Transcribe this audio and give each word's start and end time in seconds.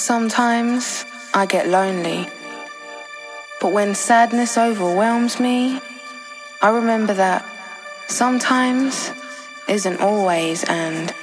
Sometimes 0.00 1.04
I 1.34 1.44
get 1.44 1.68
lonely. 1.68 2.26
But 3.60 3.72
when 3.72 3.94
sadness 3.94 4.56
overwhelms 4.56 5.38
me, 5.38 5.78
I 6.62 6.70
remember 6.70 7.12
that 7.12 7.44
sometimes 8.08 9.12
isn't 9.68 10.00
always 10.00 10.64
and 10.64 11.14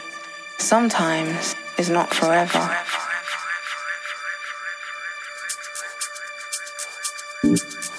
sometimes 0.60 1.55
is 1.79 1.89
not 1.89 2.14
forever. 2.14 2.78
Sometimes 7.41 7.96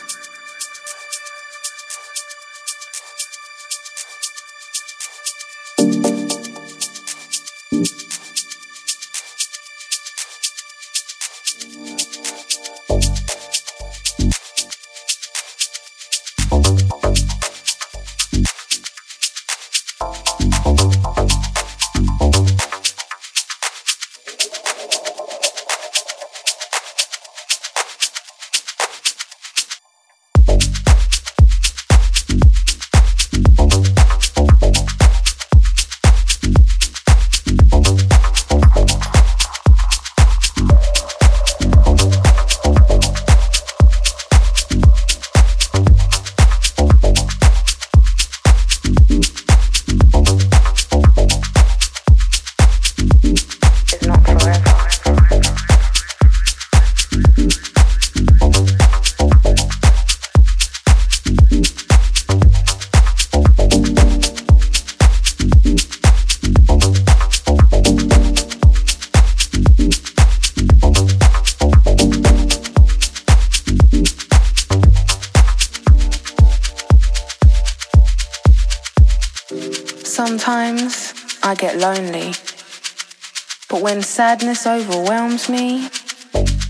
sadness 84.19 84.67
overwhelms 84.67 85.49
me, 85.49 85.89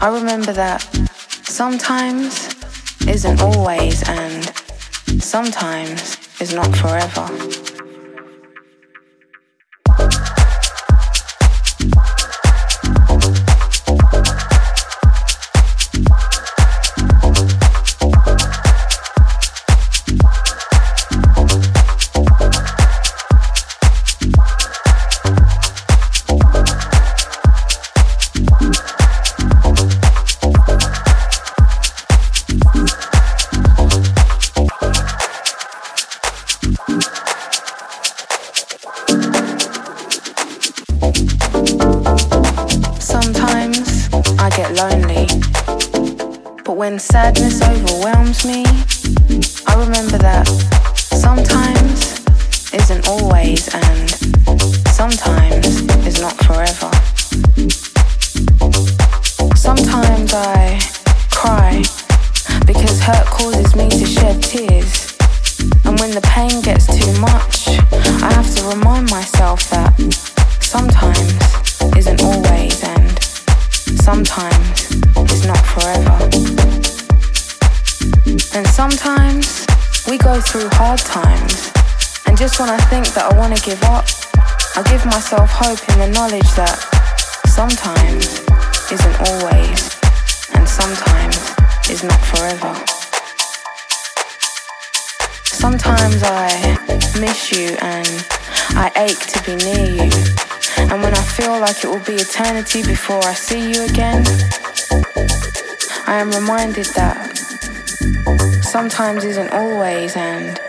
I 0.02 0.10
remember 0.12 0.52
that 0.52 0.82
sometimes 1.44 2.54
isn't 3.08 3.40
always 3.40 4.06
and 4.06 4.44
sometimes 5.18 6.18
is 6.42 6.52
not 6.52 6.76
forever. 6.76 7.67
Am 106.68 106.74
reminded 106.74 106.94
that 106.94 107.36
sometimes 108.62 109.24
isn't 109.24 109.50
always 109.52 110.16
and 110.16 110.60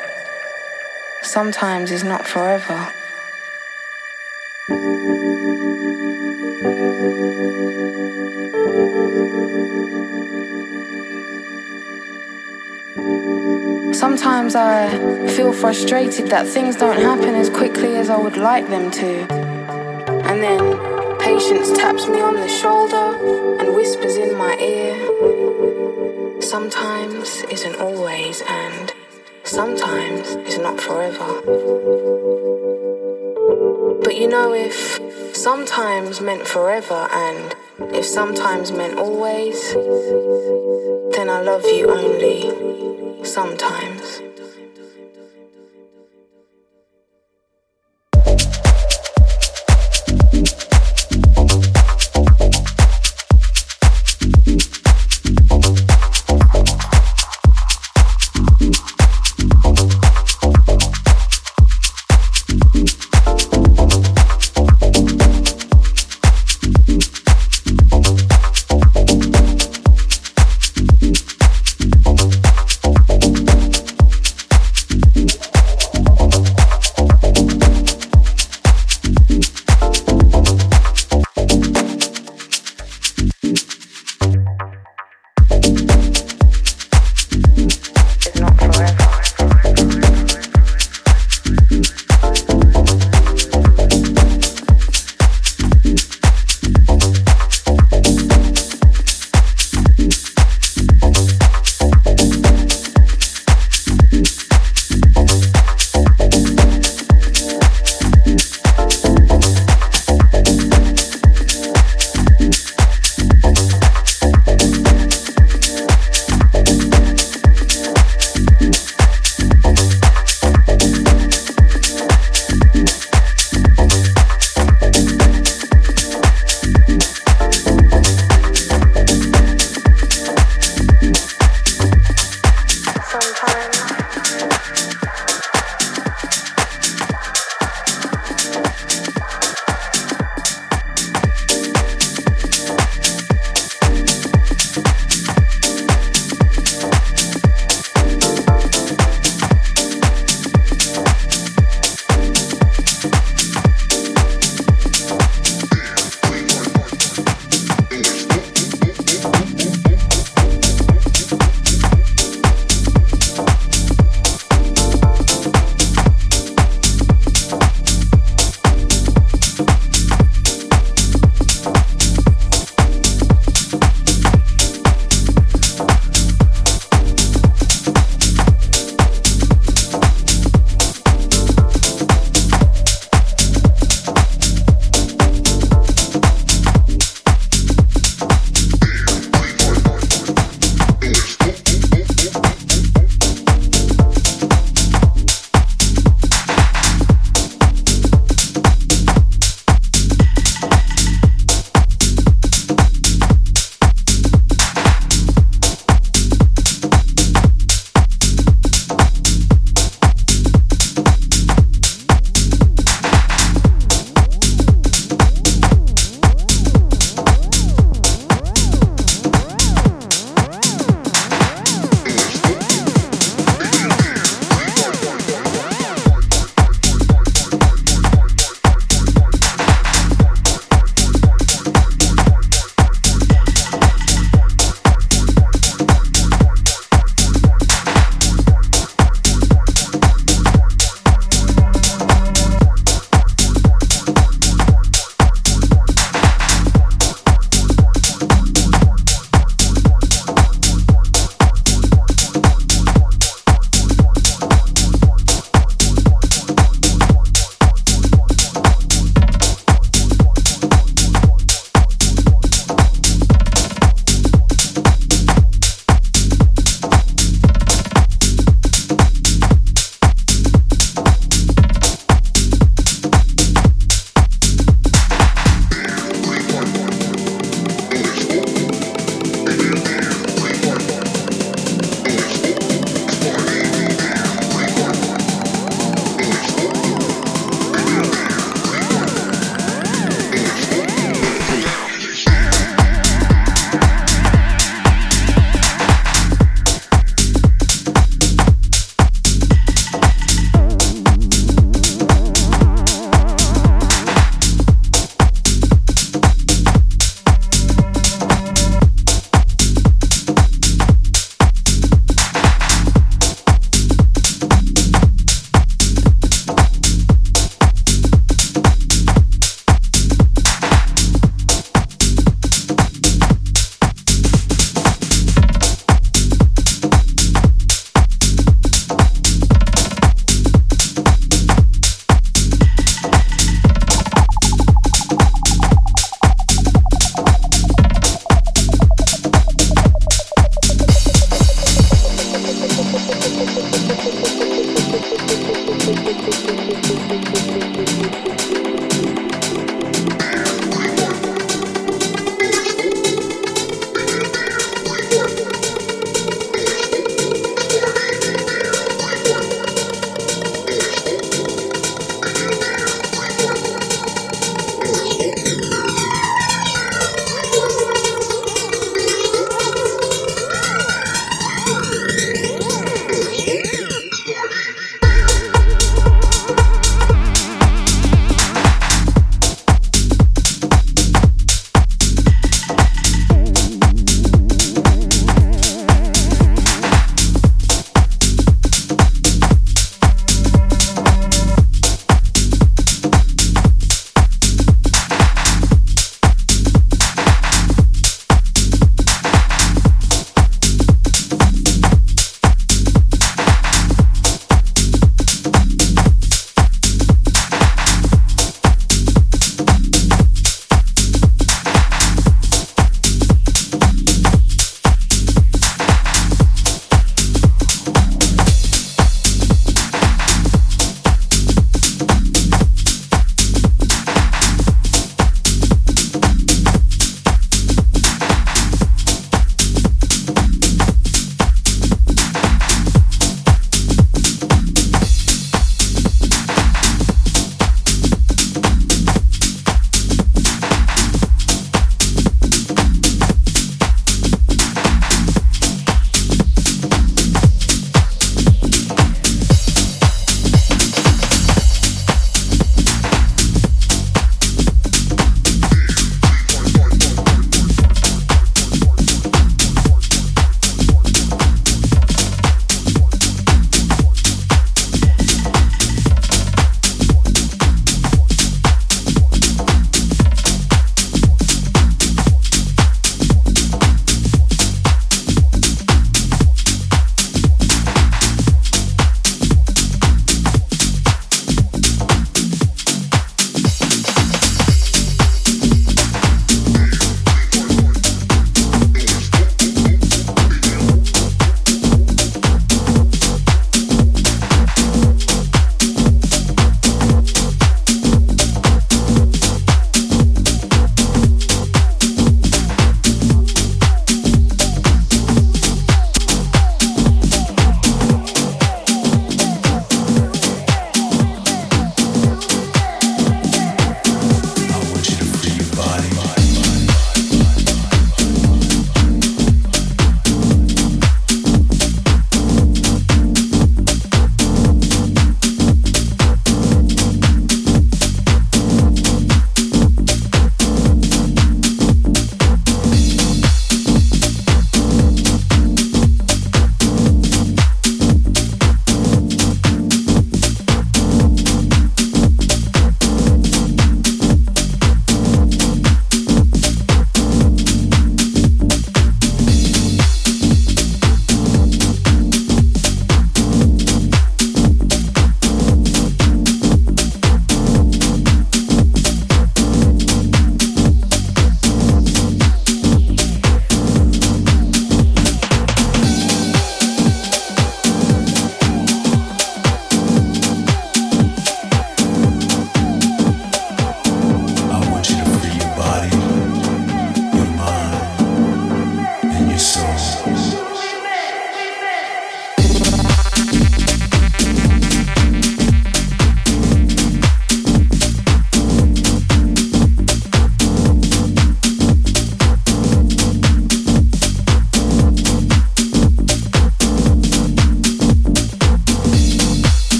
sometimes 1.21 1.91
is 1.91 2.03
not 2.03 2.25
forever. 2.25 2.93
Sometimes 13.93 14.55
I 14.55 15.27
feel 15.27 15.51
frustrated 15.51 16.27
that 16.27 16.47
things 16.47 16.77
don't 16.77 17.01
happen 17.01 17.35
as 17.35 17.49
quickly 17.49 17.97
as 17.97 18.09
I 18.09 18.17
would 18.17 18.37
like 18.37 18.69
them 18.69 18.89
to. 18.91 19.27
And 20.29 20.41
then 20.41 21.19
patience 21.19 21.71
taps 21.77 22.07
me 22.07 22.21
on 22.21 22.35
the 22.35 22.47
shoulder 22.47 23.17
and 23.59 23.75
whispers 23.75 24.15
in 24.15 24.37
my 24.37 24.55
sometimes 26.49 27.43
isn't 27.51 27.75
always, 27.75 28.41
and 28.49 28.91
sometimes 29.43 30.29
is 30.49 30.57
not 30.57 30.81
forever. 30.81 31.41
But 34.03 34.15
you 34.15 34.27
know, 34.27 34.53
if 34.53 34.99
sometimes 35.35 36.21
meant 36.21 36.47
forever, 36.47 37.07
and 37.11 37.55
if 37.93 38.03
sometimes 38.03 38.71
meant 38.71 38.97
always, 38.97 39.73
then 41.13 41.29
I 41.29 41.41
love 41.41 41.65
you 41.65 41.87
only 41.87 43.23
sometimes. 43.23 44.28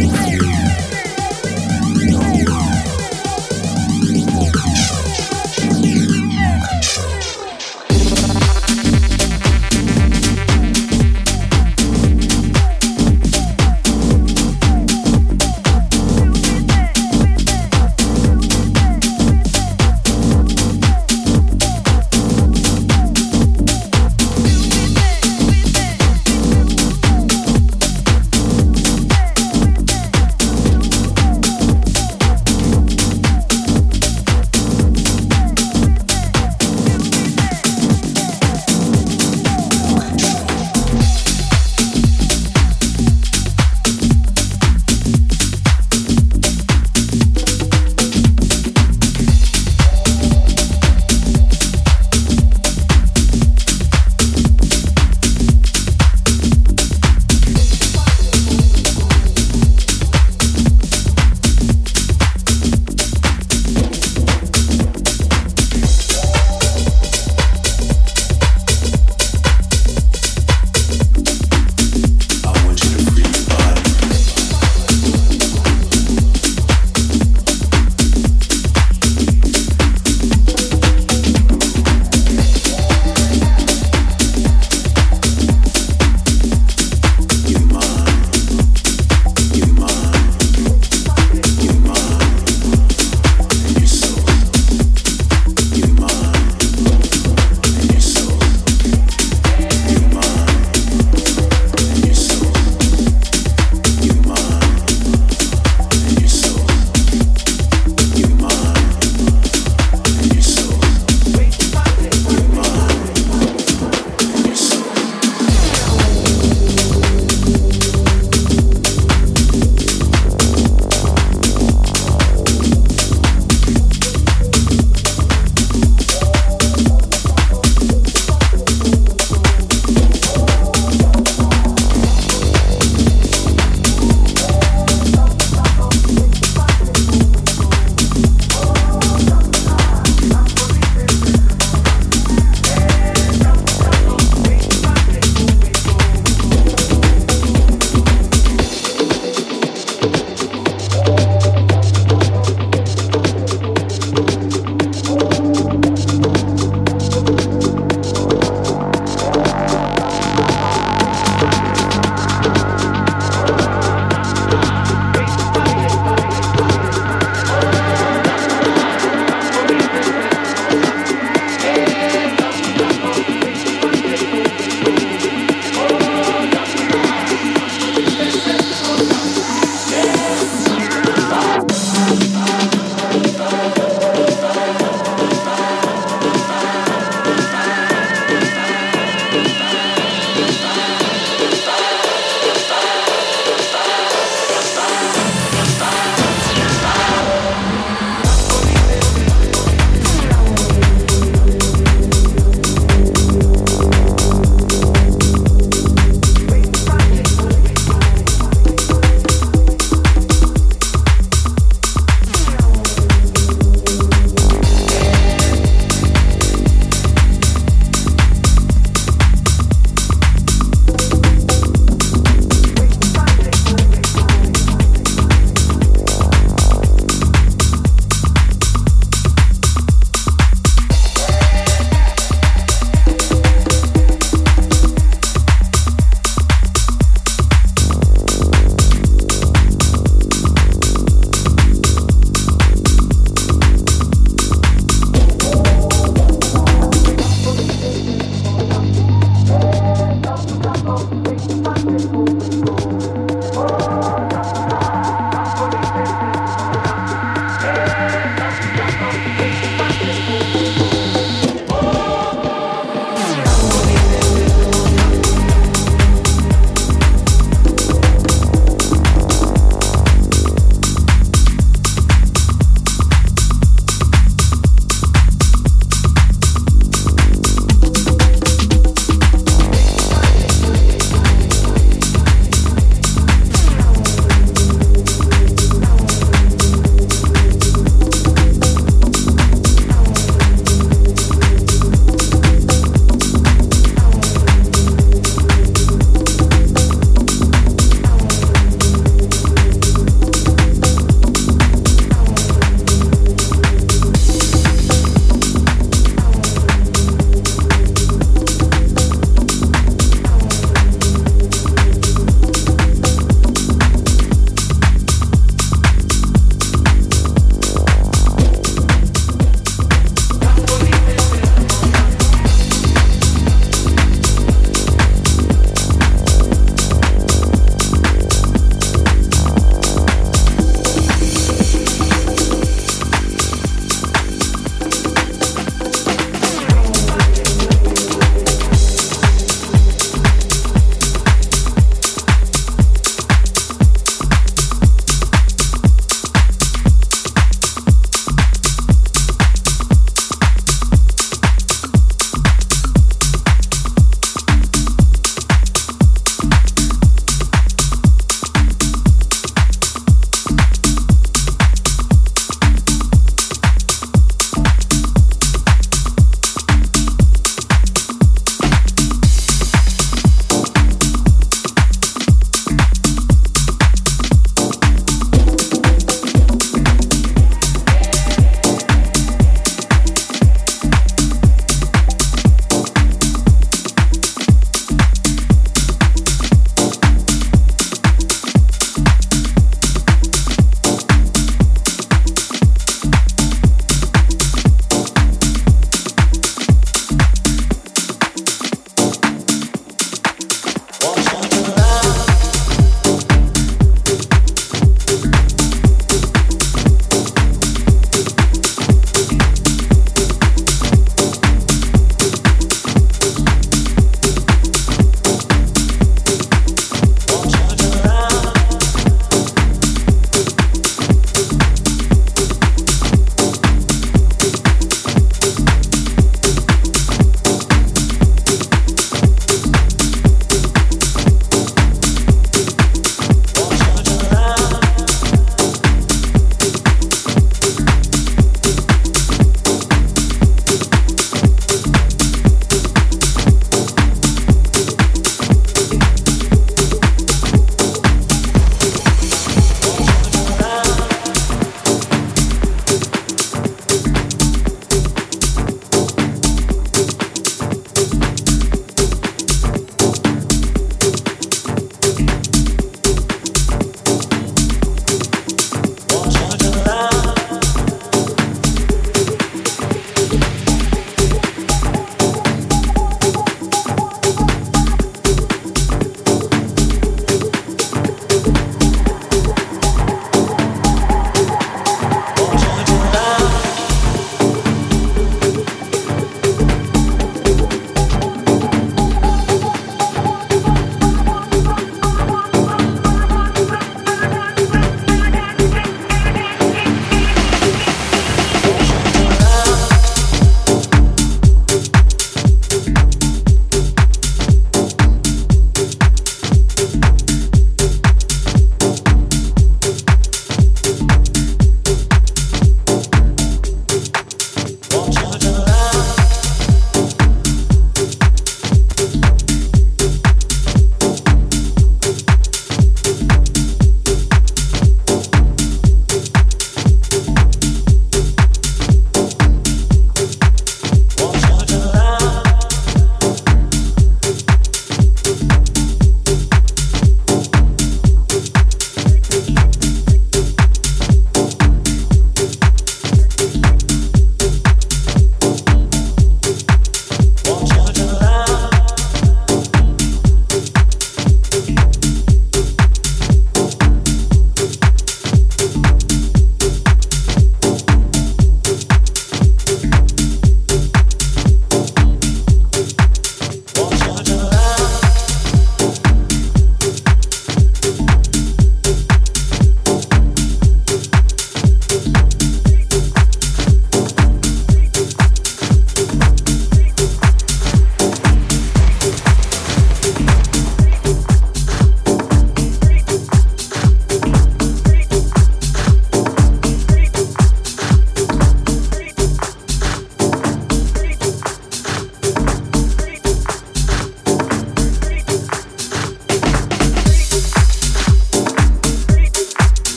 Thank 0.00 0.29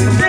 Thank 0.00 0.28